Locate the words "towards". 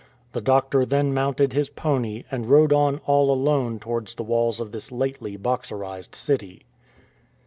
3.77-4.15